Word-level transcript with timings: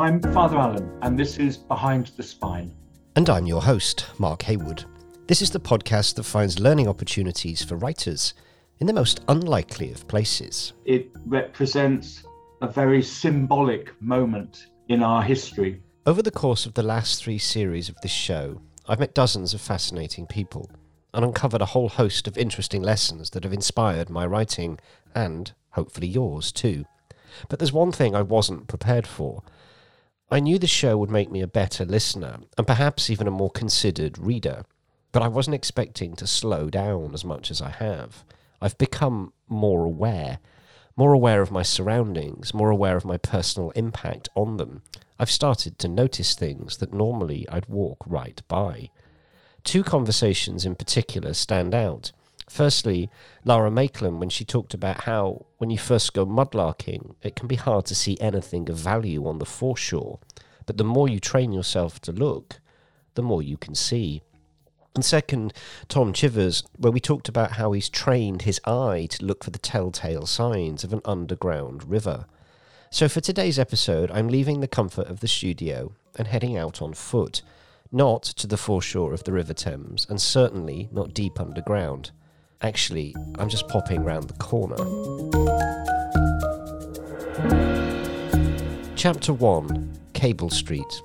I'm 0.00 0.22
Father 0.32 0.56
Alan, 0.56 0.98
and 1.02 1.18
this 1.18 1.36
is 1.36 1.58
Behind 1.58 2.06
the 2.16 2.22
Spine. 2.22 2.74
And 3.16 3.28
I'm 3.28 3.44
your 3.44 3.60
host, 3.60 4.06
Mark 4.16 4.40
Haywood. 4.44 4.86
This 5.26 5.42
is 5.42 5.50
the 5.50 5.60
podcast 5.60 6.14
that 6.14 6.22
finds 6.22 6.58
learning 6.58 6.88
opportunities 6.88 7.62
for 7.62 7.76
writers 7.76 8.32
in 8.78 8.86
the 8.86 8.94
most 8.94 9.20
unlikely 9.28 9.92
of 9.92 10.08
places. 10.08 10.72
It 10.86 11.10
represents 11.26 12.22
a 12.62 12.66
very 12.66 13.02
symbolic 13.02 13.92
moment 14.00 14.68
in 14.88 15.02
our 15.02 15.22
history. 15.22 15.82
Over 16.06 16.22
the 16.22 16.30
course 16.30 16.64
of 16.64 16.72
the 16.72 16.82
last 16.82 17.22
three 17.22 17.36
series 17.36 17.90
of 17.90 18.00
this 18.00 18.10
show, 18.10 18.62
I've 18.88 19.00
met 19.00 19.14
dozens 19.14 19.52
of 19.52 19.60
fascinating 19.60 20.26
people 20.26 20.70
and 21.12 21.26
uncovered 21.26 21.60
a 21.60 21.66
whole 21.66 21.90
host 21.90 22.26
of 22.26 22.38
interesting 22.38 22.80
lessons 22.80 23.28
that 23.30 23.44
have 23.44 23.52
inspired 23.52 24.08
my 24.08 24.24
writing 24.24 24.78
and, 25.14 25.52
hopefully, 25.72 26.06
yours 26.06 26.52
too. 26.52 26.86
But 27.50 27.58
there's 27.58 27.70
one 27.70 27.92
thing 27.92 28.14
I 28.14 28.22
wasn't 28.22 28.66
prepared 28.66 29.06
for 29.06 29.42
I 30.32 30.38
knew 30.38 30.58
the 30.60 30.68
show 30.68 30.96
would 30.96 31.10
make 31.10 31.30
me 31.30 31.40
a 31.40 31.48
better 31.48 31.84
listener, 31.84 32.38
and 32.56 32.66
perhaps 32.66 33.10
even 33.10 33.26
a 33.26 33.32
more 33.32 33.50
considered 33.50 34.16
reader, 34.16 34.64
but 35.10 35.22
I 35.22 35.28
wasn't 35.28 35.56
expecting 35.56 36.14
to 36.16 36.26
slow 36.26 36.70
down 36.70 37.14
as 37.14 37.24
much 37.24 37.50
as 37.50 37.60
I 37.60 37.70
have. 37.70 38.24
I've 38.60 38.78
become 38.78 39.32
more 39.48 39.84
aware, 39.84 40.38
more 40.96 41.12
aware 41.12 41.42
of 41.42 41.50
my 41.50 41.62
surroundings, 41.62 42.54
more 42.54 42.70
aware 42.70 42.96
of 42.96 43.04
my 43.04 43.16
personal 43.16 43.70
impact 43.70 44.28
on 44.36 44.56
them. 44.56 44.82
I've 45.18 45.30
started 45.30 45.80
to 45.80 45.88
notice 45.88 46.34
things 46.34 46.76
that 46.76 46.94
normally 46.94 47.48
I'd 47.48 47.66
walk 47.66 47.98
right 48.06 48.40
by. 48.46 48.90
Two 49.64 49.82
conversations 49.82 50.64
in 50.64 50.76
particular 50.76 51.34
stand 51.34 51.74
out. 51.74 52.12
Firstly, 52.50 53.08
Lara 53.44 53.70
Maiklem, 53.70 54.18
when 54.18 54.28
she 54.28 54.44
talked 54.44 54.74
about 54.74 55.04
how 55.04 55.46
when 55.58 55.70
you 55.70 55.78
first 55.78 56.12
go 56.12 56.26
mudlarking, 56.26 57.14
it 57.22 57.36
can 57.36 57.46
be 57.46 57.54
hard 57.54 57.86
to 57.86 57.94
see 57.94 58.18
anything 58.20 58.68
of 58.68 58.76
value 58.76 59.24
on 59.28 59.38
the 59.38 59.46
foreshore, 59.46 60.18
but 60.66 60.76
the 60.76 60.82
more 60.82 61.08
you 61.08 61.20
train 61.20 61.52
yourself 61.52 62.00
to 62.00 62.12
look, 62.12 62.58
the 63.14 63.22
more 63.22 63.40
you 63.40 63.56
can 63.56 63.76
see. 63.76 64.22
And 64.96 65.04
second, 65.04 65.54
Tom 65.86 66.12
Chivers, 66.12 66.64
where 66.76 66.90
we 66.90 66.98
talked 66.98 67.28
about 67.28 67.52
how 67.52 67.70
he's 67.70 67.88
trained 67.88 68.42
his 68.42 68.60
eye 68.64 69.06
to 69.10 69.24
look 69.24 69.44
for 69.44 69.50
the 69.50 69.58
telltale 69.60 70.26
signs 70.26 70.82
of 70.82 70.92
an 70.92 71.02
underground 71.04 71.84
river. 71.88 72.26
So 72.90 73.08
for 73.08 73.20
today's 73.20 73.60
episode, 73.60 74.10
I'm 74.10 74.26
leaving 74.26 74.58
the 74.58 74.66
comfort 74.66 75.06
of 75.06 75.20
the 75.20 75.28
studio 75.28 75.92
and 76.16 76.26
heading 76.26 76.56
out 76.56 76.82
on 76.82 76.94
foot, 76.94 77.42
not 77.92 78.24
to 78.24 78.48
the 78.48 78.56
foreshore 78.56 79.14
of 79.14 79.22
the 79.22 79.32
River 79.32 79.54
Thames, 79.54 80.04
and 80.10 80.20
certainly 80.20 80.88
not 80.90 81.14
deep 81.14 81.38
underground. 81.38 82.10
Actually, 82.62 83.16
I'm 83.38 83.48
just 83.48 83.68
popping 83.68 84.04
round 84.04 84.28
the 84.28 84.34
corner. 84.34 84.76
Chapter 88.96 89.32
1 89.32 89.98
Cable 90.12 90.50
Street. 90.50 91.02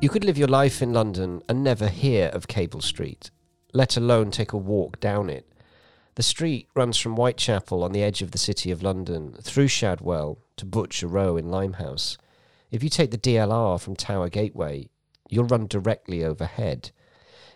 You 0.00 0.08
could 0.08 0.24
live 0.24 0.38
your 0.38 0.48
life 0.48 0.80
in 0.80 0.94
London 0.94 1.42
and 1.46 1.62
never 1.62 1.88
hear 1.88 2.28
of 2.28 2.48
Cable 2.48 2.80
Street, 2.80 3.30
let 3.74 3.98
alone 3.98 4.30
take 4.30 4.54
a 4.54 4.56
walk 4.56 4.98
down 4.98 5.28
it. 5.28 5.46
The 6.14 6.22
street 6.22 6.68
runs 6.74 6.96
from 6.96 7.16
Whitechapel 7.16 7.84
on 7.84 7.92
the 7.92 8.02
edge 8.02 8.22
of 8.22 8.30
the 8.30 8.38
City 8.38 8.70
of 8.70 8.82
London 8.82 9.36
through 9.42 9.68
Shadwell 9.68 10.38
to 10.56 10.64
Butcher 10.64 11.06
Row 11.06 11.36
in 11.36 11.50
Limehouse. 11.50 12.16
If 12.70 12.82
you 12.82 12.88
take 12.88 13.10
the 13.10 13.18
DLR 13.18 13.78
from 13.78 13.94
Tower 13.94 14.30
Gateway, 14.30 14.88
you'll 15.28 15.44
run 15.44 15.66
directly 15.66 16.24
overhead. 16.24 16.92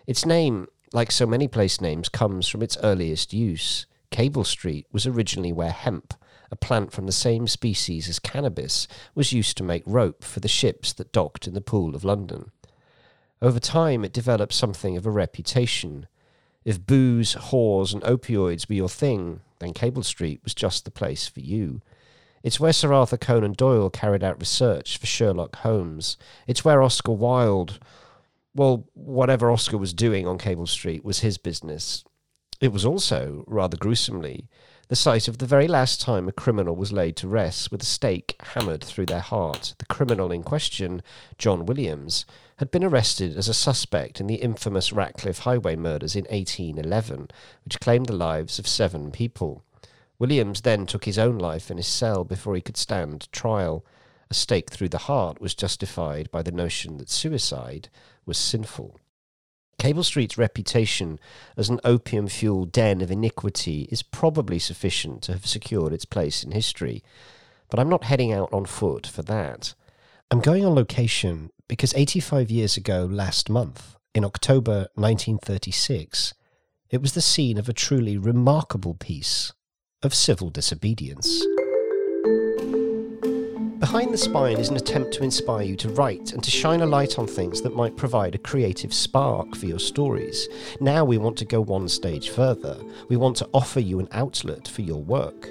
Its 0.05 0.23
name 0.23 0.67
like 0.93 1.11
so 1.11 1.25
many 1.25 1.47
place 1.47 1.79
names, 1.79 2.09
comes 2.09 2.47
from 2.47 2.61
its 2.61 2.77
earliest 2.83 3.33
use. 3.33 3.85
Cable 4.09 4.43
Street 4.43 4.85
was 4.91 5.07
originally 5.07 5.53
where 5.53 5.71
hemp, 5.71 6.13
a 6.51 6.55
plant 6.55 6.91
from 6.91 7.05
the 7.05 7.11
same 7.11 7.47
species 7.47 8.09
as 8.09 8.19
cannabis, 8.19 8.87
was 9.15 9.31
used 9.31 9.55
to 9.57 9.63
make 9.63 9.83
rope 9.85 10.23
for 10.23 10.41
the 10.41 10.49
ships 10.49 10.91
that 10.93 11.13
docked 11.13 11.47
in 11.47 11.53
the 11.53 11.61
Pool 11.61 11.95
of 11.95 12.03
London. 12.03 12.51
Over 13.41 13.59
time, 13.59 14.03
it 14.03 14.13
developed 14.13 14.53
something 14.53 14.97
of 14.97 15.05
a 15.05 15.11
reputation. 15.11 16.07
If 16.65 16.85
booze, 16.85 17.35
whores, 17.35 17.93
and 17.93 18.03
opioids 18.03 18.67
were 18.67 18.75
your 18.75 18.89
thing, 18.89 19.39
then 19.59 19.73
Cable 19.73 20.03
Street 20.03 20.41
was 20.43 20.53
just 20.53 20.85
the 20.85 20.91
place 20.91 21.27
for 21.27 21.39
you. 21.39 21.81
It's 22.43 22.59
where 22.59 22.73
Sir 22.73 22.91
Arthur 22.91 23.17
Conan 23.17 23.53
Doyle 23.53 23.89
carried 23.89 24.23
out 24.23 24.39
research 24.39 24.97
for 24.97 25.05
Sherlock 25.05 25.55
Holmes. 25.57 26.17
It's 26.47 26.65
where 26.65 26.81
Oscar 26.81 27.13
Wilde 27.13 27.79
well, 28.53 28.87
whatever 28.93 29.51
Oscar 29.51 29.77
was 29.77 29.93
doing 29.93 30.27
on 30.27 30.37
Cable 30.37 30.67
Street 30.67 31.05
was 31.05 31.19
his 31.19 31.37
business. 31.37 32.03
It 32.59 32.71
was 32.71 32.85
also, 32.85 33.43
rather 33.47 33.75
gruesomely, 33.75 34.47
the 34.87 34.95
site 34.95 35.27
of 35.27 35.37
the 35.37 35.45
very 35.45 35.69
last 35.69 36.01
time 36.01 36.27
a 36.27 36.33
criminal 36.33 36.75
was 36.75 36.91
laid 36.91 37.15
to 37.15 37.27
rest 37.27 37.71
with 37.71 37.81
a 37.81 37.85
stake 37.85 38.35
hammered 38.41 38.83
through 38.83 39.05
their 39.05 39.21
heart. 39.21 39.73
The 39.77 39.85
criminal 39.85 40.31
in 40.31 40.43
question, 40.43 41.01
John 41.37 41.65
Williams, 41.65 42.25
had 42.57 42.69
been 42.69 42.83
arrested 42.83 43.37
as 43.37 43.47
a 43.47 43.53
suspect 43.53 44.19
in 44.19 44.27
the 44.27 44.35
infamous 44.35 44.91
Ratcliffe 44.91 45.39
Highway 45.39 45.77
murders 45.77 46.15
in 46.15 46.25
1811, 46.25 47.29
which 47.63 47.79
claimed 47.79 48.07
the 48.07 48.13
lives 48.13 48.59
of 48.59 48.67
seven 48.67 49.11
people. 49.11 49.63
Williams 50.19 50.61
then 50.61 50.85
took 50.85 51.05
his 51.05 51.17
own 51.17 51.39
life 51.39 51.71
in 51.71 51.77
his 51.77 51.87
cell 51.87 52.23
before 52.23 52.53
he 52.53 52.61
could 52.61 52.77
stand 52.77 53.31
trial. 53.31 53.85
A 54.29 54.33
stake 54.33 54.69
through 54.69 54.89
the 54.89 55.07
heart 55.07 55.41
was 55.41 55.55
justified 55.55 56.29
by 56.29 56.43
the 56.43 56.51
notion 56.51 56.97
that 56.97 57.09
suicide 57.09 57.89
was 58.25 58.37
sinful. 58.37 58.99
Cable 59.77 60.03
Street's 60.03 60.37
reputation 60.37 61.19
as 61.57 61.69
an 61.69 61.79
opium 61.83 62.27
fueled 62.27 62.71
den 62.71 63.01
of 63.01 63.09
iniquity 63.09 63.87
is 63.91 64.03
probably 64.03 64.59
sufficient 64.59 65.23
to 65.23 65.31
have 65.31 65.45
secured 65.47 65.91
its 65.91 66.05
place 66.05 66.43
in 66.43 66.51
history, 66.51 67.03
but 67.69 67.79
I'm 67.79 67.89
not 67.89 68.03
heading 68.03 68.31
out 68.31 68.53
on 68.53 68.65
foot 68.65 69.07
for 69.07 69.23
that. 69.23 69.73
I'm 70.29 70.39
going 70.39 70.63
on 70.63 70.75
location 70.75 71.49
because 71.67 71.93
85 71.95 72.51
years 72.51 72.77
ago 72.77 73.07
last 73.09 73.49
month, 73.49 73.95
in 74.13 74.25
October 74.25 74.87
1936, 74.95 76.33
it 76.89 77.01
was 77.01 77.13
the 77.13 77.21
scene 77.21 77.57
of 77.57 77.69
a 77.69 77.73
truly 77.73 78.17
remarkable 78.17 78.93
piece 78.93 79.53
of 80.03 80.13
civil 80.13 80.49
disobedience. 80.49 81.43
Behind 83.81 84.13
the 84.13 84.17
Spine 84.17 84.57
is 84.57 84.69
an 84.69 84.77
attempt 84.77 85.11
to 85.15 85.23
inspire 85.23 85.63
you 85.63 85.75
to 85.77 85.89
write 85.89 86.33
and 86.33 86.43
to 86.43 86.51
shine 86.51 86.81
a 86.81 86.85
light 86.85 87.17
on 87.17 87.25
things 87.25 87.63
that 87.63 87.75
might 87.75 87.97
provide 87.97 88.35
a 88.35 88.37
creative 88.37 88.93
spark 88.93 89.55
for 89.55 89.65
your 89.65 89.79
stories. 89.79 90.47
Now 90.79 91.03
we 91.03 91.17
want 91.17 91.35
to 91.39 91.45
go 91.45 91.61
one 91.61 91.89
stage 91.89 92.29
further. 92.29 92.79
We 93.09 93.17
want 93.17 93.37
to 93.37 93.49
offer 93.55 93.79
you 93.79 93.99
an 93.99 94.07
outlet 94.11 94.67
for 94.67 94.83
your 94.83 95.01
work. 95.01 95.49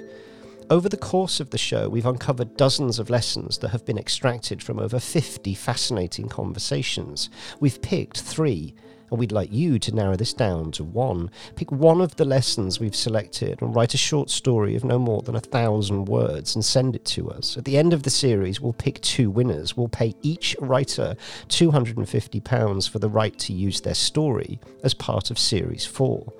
Over 0.69 0.87
the 0.87 0.95
course 0.95 1.41
of 1.41 1.49
the 1.49 1.57
show, 1.57 1.89
we've 1.89 2.05
uncovered 2.05 2.55
dozens 2.55 2.99
of 2.99 3.09
lessons 3.09 3.57
that 3.57 3.71
have 3.71 3.85
been 3.85 3.97
extracted 3.97 4.63
from 4.63 4.79
over 4.79 4.97
50 4.97 5.53
fascinating 5.53 6.29
conversations. 6.29 7.29
We've 7.59 7.81
picked 7.81 8.21
three 8.21 8.73
and 9.11 9.19
we'd 9.19 9.31
like 9.31 9.51
you 9.51 9.77
to 9.77 9.93
narrow 9.93 10.15
this 10.15 10.33
down 10.33 10.71
to 10.71 10.83
one. 10.83 11.29
Pick 11.55 11.71
one 11.71 12.01
of 12.01 12.15
the 12.15 12.25
lessons 12.25 12.79
we've 12.79 12.95
selected 12.95 13.61
and 13.61 13.75
write 13.75 13.93
a 13.93 13.97
short 13.97 14.29
story 14.29 14.75
of 14.75 14.85
no 14.85 14.97
more 14.97 15.21
than 15.21 15.35
a 15.35 15.41
thousand 15.41 16.05
words 16.05 16.55
and 16.55 16.63
send 16.63 16.95
it 16.95 17.05
to 17.05 17.29
us. 17.29 17.57
At 17.57 17.65
the 17.65 17.77
end 17.77 17.93
of 17.93 18.03
the 18.03 18.09
series, 18.09 18.61
we'll 18.61 18.73
pick 18.73 19.01
two 19.01 19.29
winners. 19.29 19.75
We'll 19.75 19.89
pay 19.89 20.15
each 20.21 20.55
writer 20.59 21.15
£250 21.49 22.89
for 22.89 22.99
the 22.99 23.09
right 23.09 23.37
to 23.39 23.53
use 23.53 23.81
their 23.81 23.93
story 23.93 24.59
as 24.83 24.93
part 24.93 25.29
of 25.29 25.37
Series 25.37 25.85
4. 25.85 26.33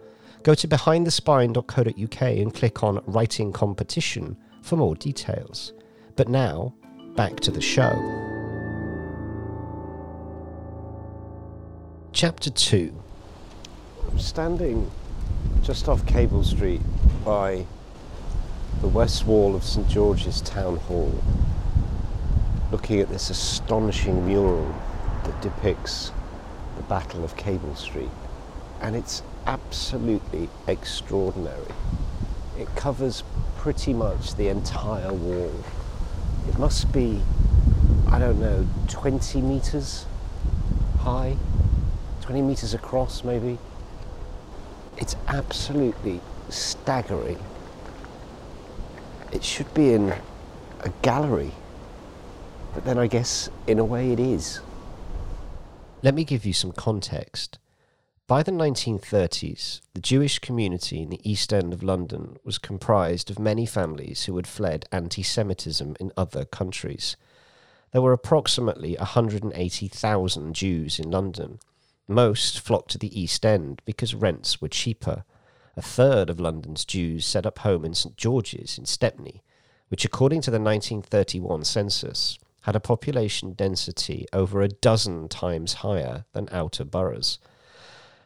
Go 0.44 0.56
to 0.56 0.68
behindthespine.co.uk 0.68 2.22
and 2.22 2.54
click 2.54 2.84
on 2.84 3.04
Writing 3.06 3.52
Competition 3.52 4.38
for 4.62 4.78
more 4.78 4.96
details. 4.96 5.74
But 6.16 6.30
now, 6.30 6.74
back 7.16 7.40
to 7.42 7.52
the 7.52 7.62
show. 7.62 8.41
Chapter 12.22 12.52
2 12.52 12.94
I'm 14.12 14.20
standing 14.20 14.92
just 15.64 15.90
off 15.90 16.06
Cable 16.06 16.44
Street 16.44 16.82
by 17.26 17.66
the 18.80 18.88
west 18.88 19.26
wall 19.26 19.56
of 19.56 19.64
St 19.64 19.90
George's 19.90 20.40
Town 20.42 20.78
Hall, 20.78 21.20
looking 22.72 23.00
at 23.00 23.10
this 23.10 23.32
astonishing 23.32 24.24
mural 24.28 24.72
that 25.24 25.42
depicts 25.42 26.12
the 26.78 26.84
Battle 26.84 27.24
of 27.24 27.36
Cable 27.38 27.76
Street. 27.76 28.12
And 28.82 28.96
it's 28.96 29.24
absolutely 29.48 30.48
extraordinary. 30.68 31.74
It 32.56 32.68
covers 32.76 33.24
pretty 33.58 33.96
much 33.96 34.36
the 34.36 34.50
entire 34.50 35.12
wall. 35.12 35.52
It 36.48 36.60
must 36.60 36.92
be, 36.92 37.20
I 38.12 38.20
don't 38.20 38.40
know, 38.40 38.68
20 38.90 39.42
metres 39.42 40.06
high 41.00 41.36
20 42.32 42.48
meters 42.48 42.74
across, 42.74 43.26
maybe. 43.26 43.58
It's 44.96 45.18
absolutely 45.28 46.22
staggering. 46.48 47.38
It 49.34 49.44
should 49.44 49.74
be 49.74 49.92
in 49.92 50.16
a 50.80 50.90
gallery, 51.02 51.52
but 52.74 52.86
then 52.86 52.98
I 52.98 53.08
guess 53.08 53.50
in 53.68 53.80
a 53.80 53.84
way 53.84 54.14
it 54.14 54.20
is. 54.22 54.62
Let 56.02 56.14
me 56.14 56.24
give 56.24 56.46
you 56.46 56.54
some 56.54 56.72
context. 56.72 57.60
By 58.28 58.44
the 58.44 58.54
1930s, 58.54 59.82
the 59.94 60.00
Jewish 60.00 60.40
community 60.40 61.02
in 61.02 61.10
the 61.10 61.30
East 61.30 61.52
End 61.52 61.74
of 61.74 61.84
London 61.84 62.38
was 62.46 62.58
comprised 62.58 63.30
of 63.30 63.40
many 63.40 63.66
families 63.66 64.24
who 64.24 64.38
had 64.38 64.48
fled 64.48 64.86
anti 64.90 65.22
Semitism 65.22 65.98
in 66.00 66.14
other 66.16 66.46
countries. 66.46 67.18
There 67.92 68.02
were 68.02 68.14
approximately 68.14 68.96
180,000 68.96 70.54
Jews 70.54 70.98
in 70.98 71.12
London. 71.12 71.60
Most 72.08 72.60
flocked 72.60 72.92
to 72.92 72.98
the 72.98 73.20
East 73.20 73.46
End 73.46 73.82
because 73.86 74.14
rents 74.14 74.62
were 74.62 74.68
cheaper. 74.68 75.24
A 75.78 75.82
third 75.82 76.30
of 76.30 76.40
London's 76.40 76.84
Jews 76.84 77.26
set 77.26 77.46
up 77.46 77.60
home 77.60 77.86
in 77.86 77.94
St 77.94 78.18
George's 78.18 78.78
in 78.78 78.86
Stepney, 78.86 79.44
which, 79.88 80.06
according 80.06 80.42
to 80.42 80.52
the 80.52 80.60
1931 80.60 81.64
census, 81.64 82.38
had 82.62 82.76
a 82.76 82.80
population 82.80 83.54
density 83.54 84.28
over 84.34 84.62
a 84.62 84.68
dozen 84.68 85.28
times 85.28 85.76
higher 85.76 86.26
than 86.34 86.50
outer 86.52 86.84
boroughs. 86.84 87.40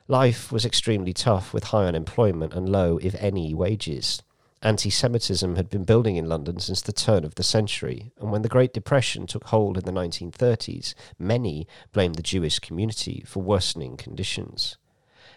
Life 0.08 0.52
was 0.52 0.66
extremely 0.66 1.14
tough 1.14 1.54
with 1.54 1.66
high 1.66 1.86
unemployment 1.86 2.54
and 2.54 2.70
low, 2.70 2.98
if 2.98 3.16
any, 3.16 3.54
wages. 3.54 4.22
Anti 4.62 4.90
Semitism 4.90 5.58
had 5.58 5.70
been 5.70 5.84
building 5.84 6.16
in 6.16 6.30
London 6.30 6.60
since 6.60 6.82
the 6.82 6.94
turn 6.94 7.24
of 7.24 7.36
the 7.36 7.44
century, 7.44 8.12
and 8.20 8.32
when 8.32 8.42
the 8.42 8.50
Great 8.50 8.74
Depression 8.74 9.28
took 9.28 9.46
hold 9.46 9.78
in 9.78 9.84
the 9.84 9.92
1930s, 9.92 10.96
many 11.20 11.68
blamed 11.92 12.16
the 12.16 12.24
Jewish 12.24 12.60
community 12.60 13.24
for 13.28 13.44
worsening 13.44 13.98
conditions. 13.98 14.78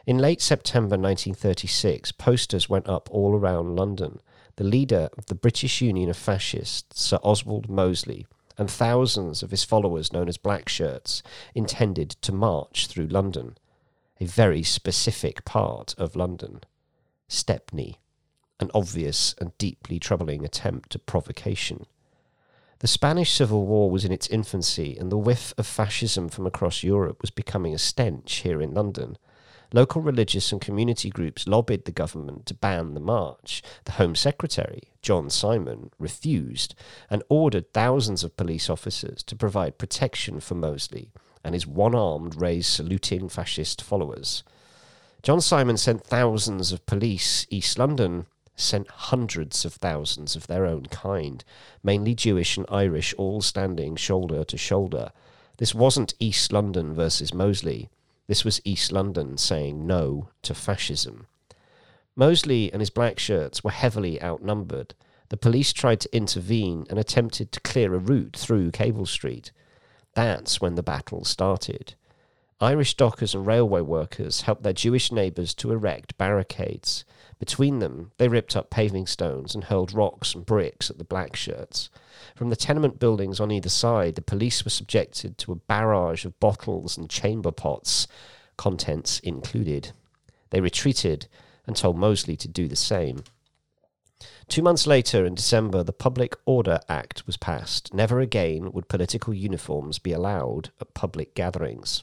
In 0.06 0.18
late 0.18 0.40
September 0.40 0.96
1936, 0.96 2.12
posters 2.12 2.68
went 2.68 2.88
up 2.88 3.08
all 3.10 3.34
around 3.34 3.76
London. 3.76 4.20
The 4.56 4.64
leader 4.64 5.10
of 5.18 5.26
the 5.26 5.34
British 5.34 5.82
Union 5.82 6.08
of 6.08 6.16
Fascists, 6.16 7.02
Sir 7.02 7.18
Oswald 7.22 7.68
Mosley, 7.68 8.26
and 8.56 8.70
thousands 8.70 9.42
of 9.42 9.50
his 9.50 9.64
followers, 9.64 10.12
known 10.12 10.28
as 10.28 10.38
Black 10.38 10.68
Shirts, 10.68 11.22
intended 11.54 12.10
to 12.22 12.32
march 12.32 12.86
through 12.86 13.08
London, 13.08 13.58
a 14.20 14.24
very 14.24 14.62
specific 14.62 15.44
part 15.44 15.94
of 15.98 16.16
London, 16.16 16.60
Stepney 17.28 17.98
an 18.60 18.70
obvious 18.74 19.34
and 19.40 19.56
deeply 19.58 19.98
troubling 19.98 20.44
attempt 20.44 20.94
at 20.94 21.06
provocation. 21.06 21.86
The 22.80 22.86
Spanish 22.86 23.32
Civil 23.32 23.66
War 23.66 23.90
was 23.90 24.04
in 24.04 24.12
its 24.12 24.28
infancy, 24.28 24.96
and 24.96 25.10
the 25.10 25.18
whiff 25.18 25.52
of 25.58 25.66
fascism 25.66 26.28
from 26.28 26.46
across 26.46 26.82
Europe 26.82 27.20
was 27.20 27.30
becoming 27.30 27.74
a 27.74 27.78
stench 27.78 28.36
here 28.36 28.62
in 28.62 28.72
London. 28.72 29.18
Local 29.72 30.00
religious 30.00 30.50
and 30.50 30.60
community 30.60 31.10
groups 31.10 31.46
lobbied 31.46 31.84
the 31.84 31.92
government 31.92 32.46
to 32.46 32.54
ban 32.54 32.94
the 32.94 33.00
march. 33.00 33.62
The 33.84 33.92
Home 33.92 34.14
Secretary, 34.14 34.92
John 35.02 35.28
Simon, 35.28 35.90
refused 35.98 36.74
and 37.10 37.22
ordered 37.28 37.72
thousands 37.74 38.24
of 38.24 38.36
police 38.36 38.70
officers 38.70 39.22
to 39.24 39.36
provide 39.36 39.76
protection 39.76 40.40
for 40.40 40.54
Mosley 40.54 41.10
and 41.44 41.54
his 41.54 41.66
one 41.66 41.94
armed, 41.94 42.40
raised 42.40 42.70
saluting 42.70 43.28
fascist 43.28 43.82
followers. 43.82 44.42
John 45.22 45.40
Simon 45.40 45.76
sent 45.76 46.04
thousands 46.04 46.72
of 46.72 46.86
police 46.86 47.46
East 47.50 47.78
London 47.78 48.26
sent 48.60 48.90
hundreds 48.90 49.64
of 49.64 49.74
thousands 49.74 50.36
of 50.36 50.46
their 50.46 50.66
own 50.66 50.86
kind, 50.86 51.44
mainly 51.82 52.14
Jewish 52.14 52.56
and 52.56 52.66
Irish, 52.68 53.14
all 53.14 53.40
standing 53.40 53.96
shoulder 53.96 54.44
to 54.44 54.56
shoulder. 54.56 55.12
This 55.58 55.74
wasn't 55.74 56.14
East 56.18 56.52
London 56.52 56.94
versus 56.94 57.34
Mosley. 57.34 57.88
This 58.26 58.44
was 58.44 58.60
East 58.64 58.92
London 58.92 59.38
saying 59.38 59.86
no 59.86 60.28
to 60.42 60.54
fascism. 60.54 61.26
Mosley 62.14 62.72
and 62.72 62.80
his 62.80 62.90
black 62.90 63.18
shirts 63.18 63.62
were 63.62 63.70
heavily 63.70 64.20
outnumbered. 64.22 64.94
The 65.28 65.36
police 65.36 65.72
tried 65.72 66.00
to 66.00 66.16
intervene 66.16 66.86
and 66.90 66.98
attempted 66.98 67.52
to 67.52 67.60
clear 67.60 67.94
a 67.94 67.98
route 67.98 68.36
through 68.36 68.72
Cable 68.72 69.06
Street. 69.06 69.52
That's 70.14 70.60
when 70.60 70.74
the 70.74 70.82
battle 70.82 71.24
started. 71.24 71.94
Irish 72.60 72.94
dockers 72.94 73.36
and 73.36 73.46
railway 73.46 73.82
workers 73.82 74.40
helped 74.40 74.64
their 74.64 74.72
Jewish 74.72 75.12
neighbours 75.12 75.54
to 75.54 75.70
erect 75.70 76.18
barricades. 76.18 77.04
Between 77.38 77.78
them, 77.78 78.10
they 78.18 78.26
ripped 78.26 78.56
up 78.56 78.68
paving 78.68 79.06
stones 79.06 79.54
and 79.54 79.62
hurled 79.62 79.92
rocks 79.92 80.34
and 80.34 80.44
bricks 80.44 80.90
at 80.90 80.98
the 80.98 81.04
black 81.04 81.36
shirts. 81.36 81.88
From 82.34 82.50
the 82.50 82.56
tenement 82.56 82.98
buildings 82.98 83.38
on 83.38 83.52
either 83.52 83.68
side, 83.68 84.16
the 84.16 84.22
police 84.22 84.64
were 84.64 84.72
subjected 84.72 85.38
to 85.38 85.52
a 85.52 85.56
barrage 85.56 86.24
of 86.24 86.40
bottles 86.40 86.98
and 86.98 87.08
chamber 87.08 87.52
pots, 87.52 88.08
contents 88.56 89.20
included. 89.20 89.92
They 90.50 90.60
retreated 90.60 91.28
and 91.64 91.76
told 91.76 91.96
Mosley 91.96 92.36
to 92.38 92.48
do 92.48 92.66
the 92.66 92.74
same. 92.74 93.22
Two 94.48 94.62
months 94.62 94.84
later, 94.84 95.24
in 95.24 95.36
December, 95.36 95.84
the 95.84 95.92
Public 95.92 96.34
Order 96.44 96.80
Act 96.88 97.24
was 97.24 97.36
passed. 97.36 97.94
Never 97.94 98.18
again 98.18 98.72
would 98.72 98.88
political 98.88 99.32
uniforms 99.32 100.00
be 100.00 100.10
allowed 100.10 100.70
at 100.80 100.94
public 100.94 101.36
gatherings. 101.36 102.02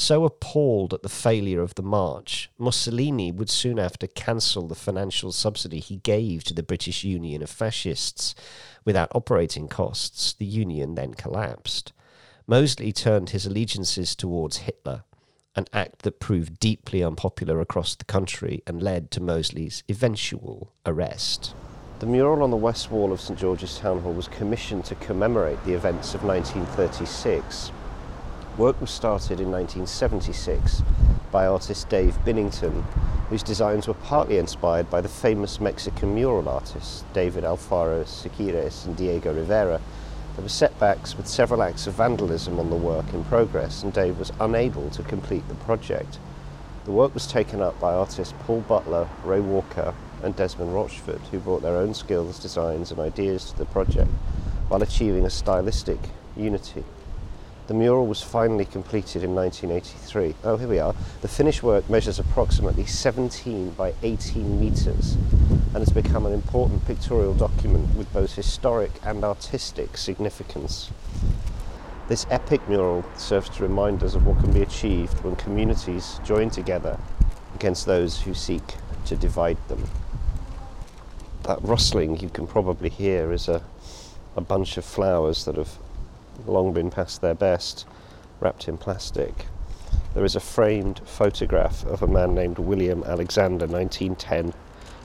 So 0.00 0.24
appalled 0.24 0.94
at 0.94 1.02
the 1.02 1.10
failure 1.10 1.60
of 1.60 1.74
the 1.74 1.82
march, 1.82 2.50
Mussolini 2.56 3.30
would 3.30 3.50
soon 3.50 3.78
after 3.78 4.06
cancel 4.06 4.66
the 4.66 4.74
financial 4.74 5.30
subsidy 5.30 5.78
he 5.78 5.98
gave 5.98 6.42
to 6.44 6.54
the 6.54 6.62
British 6.62 7.04
Union 7.04 7.42
of 7.42 7.50
Fascists. 7.50 8.34
Without 8.86 9.12
operating 9.14 9.68
costs, 9.68 10.32
the 10.32 10.46
union 10.46 10.94
then 10.94 11.12
collapsed. 11.12 11.92
Mosley 12.46 12.92
turned 12.92 13.30
his 13.30 13.44
allegiances 13.44 14.16
towards 14.16 14.64
Hitler, 14.64 15.04
an 15.54 15.66
act 15.74 16.00
that 16.00 16.18
proved 16.18 16.58
deeply 16.58 17.04
unpopular 17.04 17.60
across 17.60 17.94
the 17.94 18.06
country 18.06 18.62
and 18.66 18.82
led 18.82 19.10
to 19.10 19.20
Mosley's 19.20 19.84
eventual 19.90 20.72
arrest. 20.86 21.54
The 21.98 22.06
mural 22.06 22.42
on 22.42 22.50
the 22.50 22.56
west 22.56 22.90
wall 22.90 23.12
of 23.12 23.20
St 23.20 23.38
George's 23.38 23.78
Town 23.78 24.00
Hall 24.00 24.14
was 24.14 24.28
commissioned 24.28 24.86
to 24.86 24.94
commemorate 24.94 25.62
the 25.66 25.74
events 25.74 26.14
of 26.14 26.24
1936. 26.24 27.70
Work 28.60 28.78
was 28.78 28.90
started 28.90 29.40
in 29.40 29.50
1976 29.50 30.82
by 31.32 31.46
artist 31.46 31.88
Dave 31.88 32.22
Binnington, 32.26 32.82
whose 33.30 33.42
designs 33.42 33.88
were 33.88 33.94
partly 33.94 34.36
inspired 34.36 34.90
by 34.90 35.00
the 35.00 35.08
famous 35.08 35.62
Mexican 35.62 36.14
mural 36.14 36.46
artists 36.46 37.02
David 37.14 37.42
Alfaro 37.42 38.04
Siqueiros 38.04 38.84
and 38.84 38.94
Diego 38.98 39.32
Rivera. 39.32 39.80
There 40.36 40.42
were 40.42 40.50
setbacks 40.50 41.16
with 41.16 41.26
several 41.26 41.62
acts 41.62 41.86
of 41.86 41.94
vandalism 41.94 42.60
on 42.60 42.68
the 42.68 42.76
work 42.76 43.14
in 43.14 43.24
progress, 43.24 43.82
and 43.82 43.94
Dave 43.94 44.18
was 44.18 44.30
unable 44.40 44.90
to 44.90 45.02
complete 45.04 45.48
the 45.48 45.54
project. 45.54 46.18
The 46.84 46.92
work 46.92 47.14
was 47.14 47.26
taken 47.26 47.62
up 47.62 47.80
by 47.80 47.94
artists 47.94 48.34
Paul 48.40 48.60
Butler, 48.60 49.08
Ray 49.24 49.40
Walker, 49.40 49.94
and 50.22 50.36
Desmond 50.36 50.74
Rochford, 50.74 51.22
who 51.30 51.38
brought 51.38 51.62
their 51.62 51.78
own 51.78 51.94
skills, 51.94 52.38
designs, 52.38 52.90
and 52.90 53.00
ideas 53.00 53.52
to 53.52 53.56
the 53.56 53.64
project 53.64 54.10
while 54.68 54.82
achieving 54.82 55.24
a 55.24 55.30
stylistic 55.30 56.00
unity. 56.36 56.84
The 57.66 57.74
mural 57.74 58.06
was 58.06 58.22
finally 58.22 58.64
completed 58.64 59.22
in 59.22 59.34
1983. 59.34 60.34
Oh, 60.42 60.56
here 60.56 60.68
we 60.68 60.78
are. 60.78 60.94
The 61.20 61.28
finished 61.28 61.62
work 61.62 61.88
measures 61.88 62.18
approximately 62.18 62.84
17 62.84 63.70
by 63.70 63.94
18 64.02 64.60
metres 64.60 65.16
and 65.72 65.76
has 65.76 65.90
become 65.90 66.26
an 66.26 66.32
important 66.32 66.84
pictorial 66.86 67.34
document 67.34 67.94
with 67.94 68.12
both 68.12 68.34
historic 68.34 68.90
and 69.04 69.22
artistic 69.22 69.96
significance. 69.96 70.90
This 72.08 72.26
epic 72.28 72.68
mural 72.68 73.04
serves 73.16 73.48
to 73.50 73.62
remind 73.62 74.02
us 74.02 74.16
of 74.16 74.26
what 74.26 74.40
can 74.40 74.52
be 74.52 74.62
achieved 74.62 75.22
when 75.22 75.36
communities 75.36 76.18
join 76.24 76.50
together 76.50 76.98
against 77.54 77.86
those 77.86 78.22
who 78.22 78.34
seek 78.34 78.74
to 79.06 79.14
divide 79.14 79.58
them. 79.68 79.88
That 81.44 81.62
rustling 81.62 82.18
you 82.18 82.28
can 82.28 82.48
probably 82.48 82.88
hear 82.88 83.30
is 83.32 83.48
a, 83.48 83.62
a 84.34 84.40
bunch 84.40 84.76
of 84.76 84.84
flowers 84.84 85.44
that 85.44 85.54
have 85.54 85.78
long 86.46 86.72
been 86.72 86.90
past 86.90 87.20
their 87.20 87.34
best, 87.34 87.86
wrapped 88.40 88.68
in 88.68 88.76
plastic. 88.76 89.46
There 90.14 90.24
is 90.24 90.36
a 90.36 90.40
framed 90.40 91.00
photograph 91.04 91.84
of 91.86 92.02
a 92.02 92.06
man 92.06 92.34
named 92.34 92.58
William 92.58 93.04
Alexander, 93.04 93.66
1910 93.66 94.52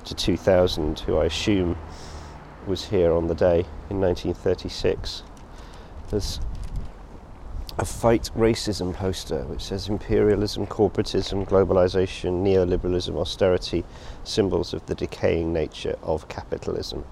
to 0.05 0.15
2000, 0.15 0.99
who 1.01 1.17
I 1.17 1.25
assume 1.25 1.77
was 2.65 2.85
here 2.85 3.11
on 3.11 3.27
the 3.27 3.35
day 3.35 3.65
in 3.89 4.01
1936. 4.01 5.23
There's 6.09 6.39
a 7.77 7.85
fight 7.85 8.31
racism 8.35 8.93
poster 8.93 9.43
which 9.43 9.61
says 9.61 9.89
imperialism, 9.89 10.65
corporatism, 10.65 11.47
globalization, 11.47 12.43
neoliberalism, 12.43 13.15
austerity, 13.17 13.83
symbols 14.23 14.73
of 14.73 14.85
the 14.85 14.95
decaying 14.95 15.51
nature 15.51 15.97
of 16.01 16.27
capitalism. 16.29 17.03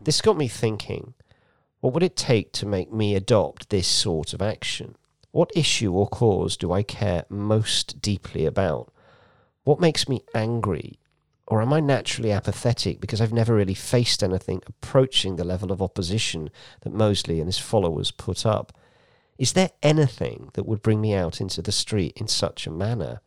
This 0.00 0.20
got 0.20 0.36
me 0.36 0.46
thinking 0.46 1.14
what 1.80 1.94
would 1.94 2.02
it 2.02 2.16
take 2.16 2.52
to 2.52 2.66
make 2.66 2.92
me 2.92 3.14
adopt 3.14 3.70
this 3.70 3.86
sort 3.86 4.32
of 4.32 4.42
action? 4.42 4.96
What 5.30 5.52
issue 5.54 5.92
or 5.92 6.08
cause 6.08 6.56
do 6.56 6.72
I 6.72 6.82
care 6.82 7.24
most 7.28 8.00
deeply 8.02 8.46
about? 8.46 8.92
What 9.64 9.80
makes 9.80 10.08
me 10.08 10.22
angry? 10.34 10.98
Or 11.46 11.62
am 11.62 11.72
I 11.72 11.80
naturally 11.80 12.32
apathetic 12.32 13.00
because 13.00 13.20
I've 13.20 13.32
never 13.32 13.54
really 13.54 13.74
faced 13.74 14.22
anything 14.22 14.62
approaching 14.66 15.36
the 15.36 15.44
level 15.44 15.70
of 15.70 15.80
opposition 15.80 16.50
that 16.80 16.92
Mosley 16.92 17.38
and 17.38 17.46
his 17.46 17.58
followers 17.58 18.10
put 18.10 18.44
up? 18.44 18.76
Is 19.38 19.52
there 19.52 19.70
anything 19.82 20.50
that 20.54 20.66
would 20.66 20.82
bring 20.82 21.00
me 21.00 21.14
out 21.14 21.40
into 21.40 21.62
the 21.62 21.72
street 21.72 22.14
in 22.16 22.26
such 22.26 22.66
a 22.66 22.72
manner? 22.72 23.20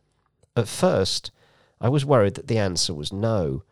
At 0.54 0.68
first, 0.68 1.30
I 1.80 1.88
was 1.88 2.04
worried 2.04 2.34
that 2.34 2.48
the 2.48 2.58
answer 2.58 2.92
was 2.92 3.12
no, 3.12 3.62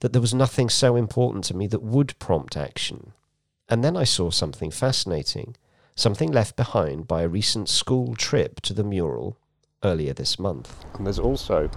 that 0.00 0.12
there 0.12 0.22
was 0.22 0.34
nothing 0.34 0.70
so 0.70 0.96
important 0.96 1.44
to 1.44 1.56
me 1.56 1.66
that 1.68 1.82
would 1.82 2.18
prompt 2.18 2.56
action. 2.56 3.12
And 3.68 3.82
then 3.82 3.96
I 3.96 4.04
saw 4.04 4.30
something 4.30 4.70
fascinating, 4.70 5.56
something 5.96 6.30
left 6.30 6.56
behind 6.56 7.08
by 7.08 7.22
a 7.22 7.28
recent 7.28 7.68
school 7.68 8.14
trip 8.14 8.60
to 8.62 8.74
the 8.74 8.84
mural 8.84 9.38
earlier 9.82 10.12
this 10.12 10.38
month. 10.38 10.84
And 10.94 11.06
there's 11.06 11.18
also 11.18 11.70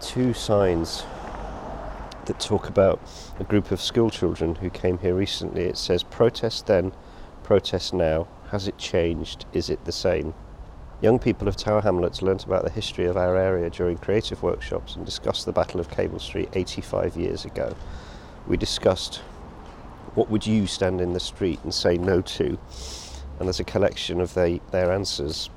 two 0.00 0.34
signs 0.34 1.04
that 2.26 2.38
talk 2.40 2.68
about 2.68 3.00
a 3.38 3.44
group 3.44 3.70
of 3.70 3.80
school 3.80 4.10
children 4.10 4.56
who 4.56 4.70
came 4.70 4.98
here 4.98 5.14
recently. 5.14 5.64
It 5.64 5.76
says 5.76 6.02
protest 6.02 6.66
then, 6.66 6.92
Protest 7.42 7.92
now. 7.92 8.28
Has 8.50 8.68
it 8.68 8.78
changed? 8.78 9.46
Is 9.52 9.68
it 9.68 9.84
the 9.84 9.92
same? 9.92 10.34
Young 11.00 11.18
people 11.18 11.48
of 11.48 11.56
Tower 11.56 11.80
Hamlets 11.80 12.22
learnt 12.22 12.44
about 12.44 12.62
the 12.62 12.70
history 12.70 13.06
of 13.06 13.16
our 13.16 13.36
area 13.36 13.68
during 13.68 13.98
creative 13.98 14.42
workshops 14.42 14.94
and 14.94 15.04
discussed 15.04 15.46
the 15.46 15.52
Battle 15.52 15.80
of 15.80 15.90
Cable 15.90 16.20
Street 16.20 16.48
85 16.54 17.16
years 17.16 17.44
ago. 17.44 17.74
We 18.46 18.56
discussed 18.56 19.22
what 20.14 20.30
would 20.30 20.46
you 20.46 20.66
stand 20.66 21.00
in 21.00 21.12
the 21.12 21.20
street 21.20 21.60
and 21.64 21.72
say 21.72 21.96
no 21.96 22.20
to, 22.20 22.58
and 23.38 23.48
there's 23.48 23.60
a 23.60 23.64
collection 23.64 24.20
of 24.20 24.34
they, 24.34 24.60
their 24.70 24.92
answers. 24.92 25.50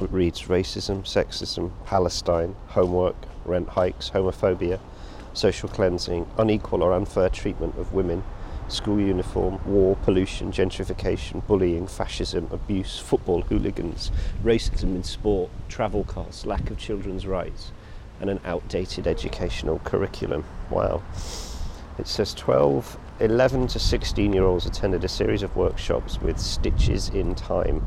It 0.00 0.10
reads 0.10 0.42
racism, 0.44 1.02
sexism, 1.02 1.70
Palestine, 1.84 2.56
homework, 2.68 3.16
rent 3.44 3.68
hikes, 3.68 4.10
homophobia, 4.10 4.80
social 5.34 5.68
cleansing, 5.68 6.26
unequal 6.38 6.82
or 6.82 6.92
unfair 6.92 7.28
treatment 7.28 7.76
of 7.78 7.92
women, 7.92 8.24
school 8.68 8.98
uniform, 8.98 9.60
war, 9.66 9.96
pollution, 10.02 10.50
gentrification, 10.50 11.46
bullying, 11.46 11.86
fascism, 11.86 12.48
abuse, 12.50 12.98
football 12.98 13.42
hooligans, 13.42 14.10
racism 14.42 14.94
in 14.94 15.04
sport, 15.04 15.50
travel 15.68 16.04
costs, 16.04 16.46
lack 16.46 16.70
of 16.70 16.78
children's 16.78 17.26
rights, 17.26 17.72
and 18.20 18.30
an 18.30 18.40
outdated 18.44 19.06
educational 19.06 19.80
curriculum. 19.80 20.44
Wow. 20.70 21.02
It 21.98 22.08
says 22.08 22.34
12, 22.34 22.98
11 23.20 23.68
to 23.68 23.78
16 23.78 24.32
year 24.32 24.42
olds 24.42 24.66
attended 24.66 25.04
a 25.04 25.08
series 25.08 25.44
of 25.44 25.54
workshops 25.54 26.20
with 26.20 26.36
Stitches 26.36 27.10
in 27.10 27.36
Time 27.36 27.86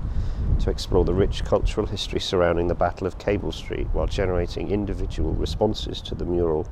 to 0.59 0.69
explore 0.69 1.03
the 1.03 1.13
rich 1.13 1.43
cultural 1.43 1.85
history 1.85 2.21
surrounding 2.21 2.69
the 2.69 2.75
Battle 2.75 3.05
of 3.05 3.19
Cable 3.19 3.51
Street 3.51 3.87
while 3.91 4.07
generating 4.07 4.71
individual 4.71 5.33
responses 5.33 6.01
to 6.03 6.15
the 6.15 6.23
mural 6.23 6.65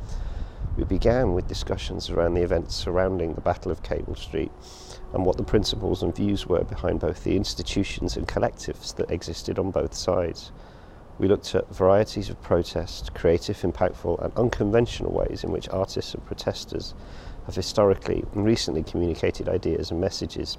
we 0.77 0.85
began 0.85 1.33
with 1.33 1.49
discussions 1.49 2.09
around 2.09 2.33
the 2.33 2.43
events 2.43 2.75
surrounding 2.75 3.33
the 3.33 3.41
Battle 3.41 3.73
of 3.73 3.83
Cable 3.83 4.15
Street 4.15 4.51
and 5.13 5.25
what 5.25 5.35
the 5.35 5.43
principles 5.43 6.01
and 6.01 6.15
views 6.15 6.47
were 6.47 6.63
behind 6.63 7.01
both 7.01 7.25
the 7.25 7.35
institutions 7.35 8.15
and 8.15 8.25
collectives 8.25 8.95
that 8.95 9.11
existed 9.11 9.59
on 9.59 9.71
both 9.71 9.93
sides. 9.93 10.53
We 11.17 11.27
looked 11.29 11.55
at 11.55 11.73
varieties 11.73 12.29
of 12.29 12.41
protest, 12.41 13.13
creative, 13.13 13.57
impactful, 13.57 14.23
and 14.23 14.33
unconventional 14.35 15.13
ways 15.13 15.45
in 15.45 15.51
which 15.51 15.69
artists 15.69 16.13
and 16.13 16.25
protesters 16.25 16.93
have 17.45 17.55
historically 17.55 18.23
and 18.33 18.45
recently 18.45 18.83
communicated 18.83 19.49
ideas 19.49 19.91
and 19.91 20.01
messages. 20.01 20.57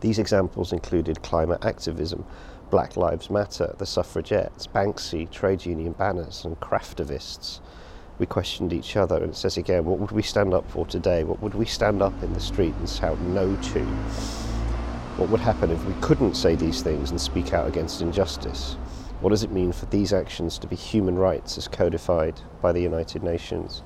These 0.00 0.18
examples 0.18 0.72
included 0.72 1.22
climate 1.22 1.64
activism, 1.64 2.24
Black 2.70 2.96
Lives 2.96 3.30
Matter, 3.30 3.74
the 3.78 3.86
suffragettes, 3.86 4.66
Banksy, 4.66 5.30
trade 5.30 5.64
union 5.64 5.92
banners, 5.92 6.44
and 6.44 6.58
craftivists 6.60 7.60
we 8.18 8.26
questioned 8.26 8.72
each 8.72 8.96
other. 8.96 9.16
And 9.16 9.30
it 9.30 9.36
says 9.36 9.56
again, 9.56 9.84
what 9.84 9.98
would 9.98 10.10
we 10.10 10.22
stand 10.22 10.54
up 10.54 10.68
for 10.70 10.86
today? 10.86 11.24
What 11.24 11.40
would 11.42 11.54
we 11.54 11.66
stand 11.66 12.02
up 12.02 12.22
in 12.22 12.32
the 12.32 12.40
street 12.40 12.74
and 12.74 12.88
shout 12.88 13.20
no 13.20 13.54
to? 13.56 13.84
What 15.16 15.30
would 15.30 15.40
happen 15.40 15.70
if 15.70 15.84
we 15.84 15.94
couldn't 16.00 16.34
say 16.34 16.54
these 16.54 16.82
things 16.82 17.10
and 17.10 17.20
speak 17.20 17.52
out 17.52 17.66
against 17.66 18.02
injustice? 18.02 18.74
What 19.20 19.30
does 19.30 19.42
it 19.42 19.50
mean 19.50 19.72
for 19.72 19.86
these 19.86 20.12
actions 20.12 20.58
to 20.58 20.66
be 20.66 20.76
human 20.76 21.16
rights 21.16 21.56
as 21.56 21.68
codified 21.68 22.40
by 22.60 22.72
the 22.72 22.82
United 22.82 23.22
Nations? 23.22 23.82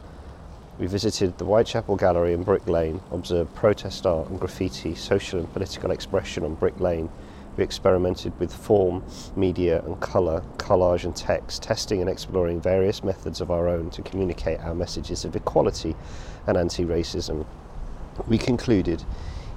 We 0.81 0.87
visited 0.87 1.37
the 1.37 1.45
Whitechapel 1.45 1.97
Gallery 1.97 2.33
in 2.33 2.43
Brick 2.43 2.67
Lane, 2.67 3.03
observed 3.13 3.55
protest 3.55 4.07
art 4.07 4.31
and 4.31 4.41
graffiti, 4.41 4.95
social 4.95 5.39
and 5.39 5.53
political 5.53 5.91
expression 5.91 6.43
on 6.43 6.55
Brick 6.55 6.81
Lane, 6.81 7.11
we 7.59 7.65
experimented 7.65 8.33
with 8.41 8.51
form, 8.51 9.05
media, 9.37 9.83
and 9.85 10.01
colour, 10.01 10.43
collage, 10.57 11.05
and 11.05 11.15
text, 11.15 11.63
testing 11.63 12.01
and 12.01 12.09
exploring 12.09 12.63
various 12.63 13.05
methods 13.05 13.43
of 13.43 13.51
our 13.51 13.69
own 13.69 13.91
to 13.91 14.01
communicate 14.01 14.59
our 14.61 14.75
messages 14.75 15.27
of 15.27 15.37
equality 15.37 15.95
and 16.47 16.57
anti 16.57 16.87
racism. 16.87 17.45
We 18.27 18.39
concluded, 18.39 19.05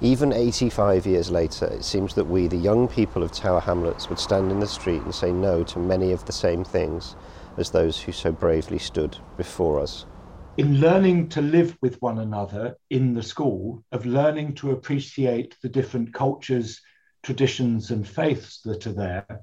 even 0.02 0.34
85 0.34 1.08
years 1.08 1.32
later, 1.32 1.68
it 1.68 1.86
seems 1.86 2.16
that 2.16 2.26
we, 2.26 2.48
the 2.48 2.58
young 2.58 2.90
people 2.90 3.24
of 3.24 3.32
Tower 3.32 3.62
Hamlets, 3.62 4.10
would 4.10 4.20
stand 4.20 4.52
in 4.52 4.60
the 4.60 4.68
street 4.68 5.04
and 5.04 5.16
say 5.16 5.32
no 5.32 5.64
to 5.64 5.80
many 5.80 6.12
of 6.12 6.26
the 6.26 6.34
same 6.34 6.66
things 6.66 7.16
as 7.56 7.70
those 7.70 8.02
who 8.02 8.12
so 8.12 8.34
bravely 8.34 8.78
stood 8.78 9.20
before 9.38 9.80
us. 9.80 10.06
In 10.56 10.80
learning 10.80 11.30
to 11.30 11.42
live 11.42 11.76
with 11.82 12.00
one 12.00 12.20
another 12.20 12.78
in 12.92 13.16
the 13.16 13.24
school, 13.24 13.84
of 13.92 14.06
learning 14.06 14.54
to 14.56 14.70
appreciate 14.70 15.56
the 15.64 15.70
different 15.70 16.14
cultures 16.14 16.80
traditions 17.24 17.90
and 17.90 18.08
faiths 18.08 18.62
that 18.62 18.86
are 18.86 18.94
there, 18.94 19.42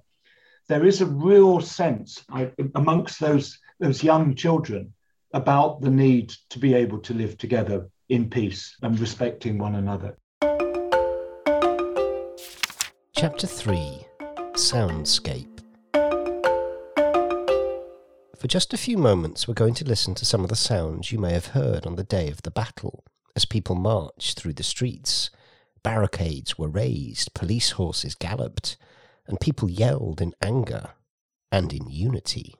there 0.69 0.87
is 0.87 1.00
a 1.00 1.07
real 1.07 1.61
sense 1.61 2.25
amongst 2.76 3.19
those, 3.19 3.59
those 3.81 4.05
young 4.05 4.37
children 4.37 4.95
about 5.35 5.81
the 5.81 5.90
need 5.90 6.33
to 6.50 6.61
be 6.61 6.75
able 6.75 7.00
to 7.00 7.14
live 7.14 7.37
together 7.38 7.88
in 8.09 8.31
peace 8.31 8.76
and 8.83 9.00
respecting 9.00 9.59
one 9.59 9.75
another. 9.75 10.17
Chapter 13.17 13.49
3 13.49 14.07
Soundscape. 14.52 15.50
For 18.41 18.49
just 18.49 18.73
a 18.73 18.79
few 18.79 18.97
moments, 18.97 19.47
we're 19.47 19.53
going 19.53 19.75
to 19.75 19.85
listen 19.85 20.15
to 20.15 20.25
some 20.25 20.43
of 20.43 20.49
the 20.49 20.57
sounds 20.57 21.13
you 21.13 21.19
may 21.19 21.35
have 21.35 21.49
heard 21.49 21.85
on 21.85 21.97
the 21.97 22.03
day 22.03 22.31
of 22.31 22.41
the 22.41 22.51
battle 22.51 23.05
as 23.37 23.45
people 23.45 23.75
marched 23.75 24.39
through 24.39 24.55
the 24.55 24.63
streets 24.63 25.29
Barricades 25.83 26.59
were 26.59 26.69
raised, 26.69 27.35
police 27.35 27.73
horses 27.73 28.15
galloped, 28.15 28.79
and 29.27 29.41
people 29.41 29.69
yelled 29.69 30.23
in 30.23 30.35
anger 30.41 30.91
and 31.53 31.71
in 31.73 31.89
unity. 31.91 32.55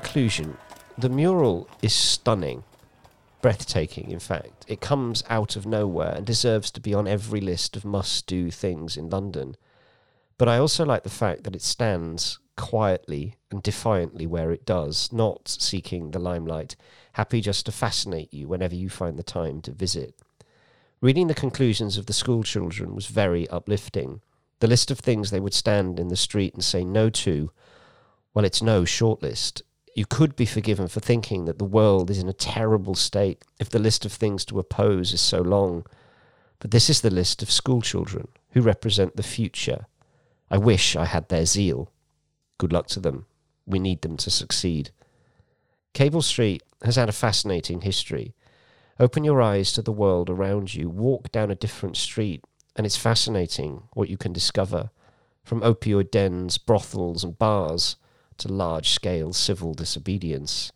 Conclusion, 0.00 0.58
the 0.98 1.08
mural 1.08 1.68
is 1.80 1.94
stunning, 1.94 2.64
breathtaking, 3.40 4.10
in 4.10 4.18
fact. 4.18 4.64
It 4.66 4.80
comes 4.80 5.22
out 5.28 5.54
of 5.54 5.66
nowhere 5.66 6.14
and 6.16 6.26
deserves 6.26 6.72
to 6.72 6.80
be 6.80 6.92
on 6.92 7.06
every 7.06 7.40
list 7.40 7.76
of 7.76 7.84
must 7.84 8.26
do 8.26 8.50
things 8.50 8.96
in 8.96 9.08
London. 9.08 9.56
But 10.36 10.48
I 10.48 10.58
also 10.58 10.84
like 10.84 11.04
the 11.04 11.10
fact 11.10 11.44
that 11.44 11.54
it 11.54 11.62
stands 11.62 12.40
quietly 12.56 13.36
and 13.52 13.62
defiantly 13.62 14.26
where 14.26 14.50
it 14.50 14.66
does, 14.66 15.12
not 15.12 15.46
seeking 15.46 16.10
the 16.10 16.18
limelight, 16.18 16.74
happy 17.12 17.40
just 17.40 17.64
to 17.66 17.72
fascinate 17.72 18.34
you 18.34 18.48
whenever 18.48 18.74
you 18.74 18.88
find 18.88 19.16
the 19.16 19.22
time 19.22 19.60
to 19.60 19.70
visit. 19.70 20.16
Reading 21.00 21.28
the 21.28 21.34
conclusions 21.34 21.96
of 21.96 22.06
the 22.06 22.12
school 22.12 22.42
children 22.42 22.96
was 22.96 23.06
very 23.06 23.48
uplifting. 23.48 24.22
The 24.58 24.66
list 24.66 24.90
of 24.90 24.98
things 24.98 25.30
they 25.30 25.38
would 25.38 25.54
stand 25.54 26.00
in 26.00 26.08
the 26.08 26.16
street 26.16 26.52
and 26.52 26.64
say 26.64 26.84
no 26.84 27.10
to, 27.10 27.52
well, 28.34 28.44
it's 28.44 28.60
no 28.60 28.82
shortlist 28.82 29.62
you 29.94 30.04
could 30.04 30.34
be 30.34 30.44
forgiven 30.46 30.88
for 30.88 31.00
thinking 31.00 31.44
that 31.44 31.58
the 31.58 31.64
world 31.64 32.10
is 32.10 32.18
in 32.18 32.28
a 32.28 32.32
terrible 32.32 32.96
state 32.96 33.44
if 33.60 33.70
the 33.70 33.78
list 33.78 34.04
of 34.04 34.12
things 34.12 34.44
to 34.44 34.58
oppose 34.58 35.12
is 35.12 35.20
so 35.20 35.40
long. 35.40 35.86
But 36.58 36.72
this 36.72 36.90
is 36.90 37.00
the 37.00 37.10
list 37.10 37.42
of 37.42 37.50
schoolchildren 37.50 38.28
who 38.50 38.60
represent 38.60 39.16
the 39.16 39.22
future. 39.22 39.86
I 40.50 40.58
wish 40.58 40.96
I 40.96 41.04
had 41.04 41.28
their 41.28 41.46
zeal. 41.46 41.92
Good 42.58 42.72
luck 42.72 42.88
to 42.88 43.00
them. 43.00 43.26
We 43.66 43.78
need 43.78 44.02
them 44.02 44.16
to 44.18 44.30
succeed. 44.30 44.90
Cable 45.92 46.22
Street 46.22 46.62
has 46.82 46.96
had 46.96 47.08
a 47.08 47.12
fascinating 47.12 47.82
history. 47.82 48.34
Open 48.98 49.22
your 49.22 49.40
eyes 49.40 49.72
to 49.72 49.82
the 49.82 49.92
world 49.92 50.28
around 50.28 50.74
you, 50.74 50.88
walk 50.88 51.30
down 51.30 51.50
a 51.50 51.56
different 51.56 51.96
street, 51.96 52.44
and 52.76 52.84
it's 52.84 52.96
fascinating 52.96 53.84
what 53.92 54.08
you 54.08 54.16
can 54.16 54.32
discover. 54.32 54.90
From 55.44 55.60
opioid 55.60 56.10
dens, 56.10 56.58
brothels, 56.58 57.22
and 57.22 57.38
bars 57.38 57.96
to 58.38 58.52
large 58.52 58.90
scale 58.90 59.32
civil 59.32 59.74
disobedience. 59.74 60.72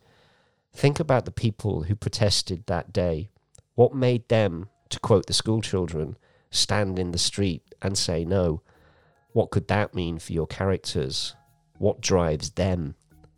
Think 0.73 0.99
about 0.99 1.25
the 1.25 1.31
people 1.31 1.83
who 1.83 1.95
protested 1.95 2.65
that 2.67 2.93
day. 2.93 3.29
What 3.75 3.93
made 3.95 4.27
them, 4.29 4.69
to 4.89 4.99
quote 4.99 5.25
the 5.25 5.33
schoolchildren, 5.33 6.17
stand 6.51 6.99
in 6.99 7.11
the 7.11 7.17
street 7.17 7.63
and 7.81 7.97
say 7.97 8.25
no? 8.25 8.61
What 9.31 9.51
could 9.51 9.67
that 9.67 9.93
mean 9.93 10.19
for 10.19 10.33
your 10.33 10.47
characters? 10.47 11.35
What 11.77 12.01
drives 12.01 12.51
them? 12.51 12.95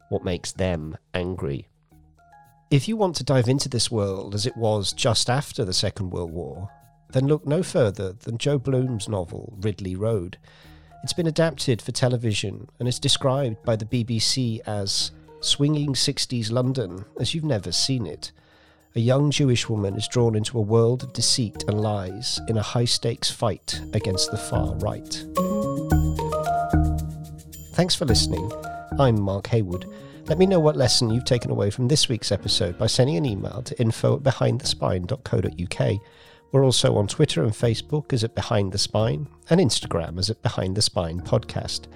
What 0.09 0.23
makes 0.23 0.51
them 0.51 0.97
angry? 1.13 1.67
If 2.69 2.87
you 2.87 2.95
want 2.95 3.15
to 3.17 3.23
dive 3.23 3.49
into 3.49 3.69
this 3.69 3.91
world 3.91 4.33
as 4.33 4.45
it 4.45 4.55
was 4.55 4.93
just 4.93 5.29
after 5.29 5.65
the 5.65 5.73
Second 5.73 6.11
World 6.11 6.31
War, 6.31 6.69
then 7.11 7.27
look 7.27 7.45
no 7.45 7.61
further 7.63 8.13
than 8.13 8.37
Jo 8.37 8.57
Bloom's 8.57 9.09
novel 9.09 9.57
Ridley 9.59 9.95
Road. 9.95 10.37
It's 11.03 11.13
been 11.13 11.25
adapted 11.25 11.81
for 11.81 11.91
television 11.91 12.69
and 12.77 12.87
is 12.87 12.99
described 12.99 13.63
by 13.65 13.75
the 13.75 13.85
BBC 13.85 14.59
as 14.67 15.09
swinging 15.39 15.93
60s 15.93 16.51
London 16.51 17.05
as 17.19 17.33
you've 17.33 17.43
never 17.43 17.71
seen 17.71 18.05
it. 18.05 18.31
A 18.95 18.99
young 18.99 19.31
Jewish 19.31 19.67
woman 19.67 19.95
is 19.95 20.07
drawn 20.07 20.35
into 20.35 20.59
a 20.59 20.61
world 20.61 21.01
of 21.01 21.11
deceit 21.11 21.63
and 21.67 21.81
lies 21.81 22.39
in 22.47 22.55
a 22.55 22.61
high 22.61 22.85
stakes 22.85 23.31
fight 23.31 23.81
against 23.93 24.29
the 24.29 24.37
far 24.37 24.75
right. 24.75 25.25
Thanks 27.73 27.95
for 27.95 28.05
listening. 28.05 28.51
I'm 28.99 29.19
Mark 29.19 29.47
Haywood. 29.47 29.91
Let 30.27 30.37
me 30.37 30.45
know 30.45 30.59
what 30.59 30.77
lesson 30.77 31.09
you've 31.09 31.25
taken 31.25 31.49
away 31.49 31.71
from 31.71 31.87
this 31.87 32.09
week's 32.09 32.31
episode 32.31 32.77
by 32.77 32.85
sending 32.85 33.17
an 33.17 33.25
email 33.25 33.63
to 33.63 33.81
info 33.81 34.17
at 34.17 34.23
behindthespine.co.uk 34.23 36.01
we're 36.51 36.63
also 36.63 36.95
on 36.97 37.07
Twitter 37.07 37.43
and 37.43 37.51
Facebook 37.51 38.11
as 38.13 38.23
at 38.23 38.35
Behind 38.35 38.71
the 38.71 38.77
Spine, 38.77 39.27
and 39.49 39.59
Instagram 39.59 40.17
as 40.17 40.29
at 40.29 40.41
Behind 40.41 40.75
the 40.75 40.81
Spine 40.81 41.21
Podcast. 41.21 41.87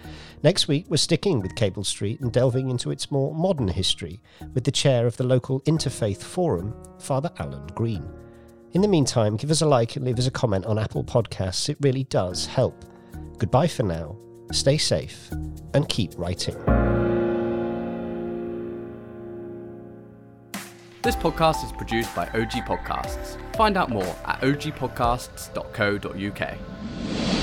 Next 0.43 0.67
week, 0.67 0.85
we're 0.89 0.97
sticking 0.97 1.41
with 1.41 1.55
Cable 1.55 1.83
Street 1.83 2.19
and 2.21 2.31
delving 2.31 2.69
into 2.69 2.91
its 2.91 3.11
more 3.11 3.33
modern 3.33 3.67
history 3.67 4.21
with 4.53 4.63
the 4.63 4.71
chair 4.71 5.07
of 5.07 5.17
the 5.17 5.23
local 5.23 5.61
Interfaith 5.61 6.21
Forum, 6.21 6.75
Father 6.99 7.31
Alan 7.39 7.67
Green. 7.67 8.07
In 8.73 8.81
the 8.81 8.87
meantime, 8.87 9.37
give 9.37 9.51
us 9.51 9.61
a 9.61 9.65
like 9.65 9.95
and 9.95 10.05
leave 10.05 10.19
us 10.19 10.27
a 10.27 10.31
comment 10.31 10.65
on 10.65 10.77
Apple 10.77 11.03
Podcasts. 11.03 11.69
It 11.69 11.77
really 11.81 12.03
does 12.05 12.45
help. 12.45 12.85
Goodbye 13.37 13.67
for 13.67 13.83
now, 13.83 14.17
stay 14.51 14.77
safe, 14.77 15.31
and 15.73 15.87
keep 15.89 16.13
writing. 16.17 16.84
This 21.05 21.15
podcast 21.15 21.63
is 21.63 21.71
produced 21.71 22.13
by 22.15 22.25
OG 22.29 22.65
Podcasts. 22.65 23.37
Find 23.55 23.77
out 23.77 23.91
more 23.91 24.15
at 24.25 24.41
ogpodcasts.co.uk. 24.41 27.34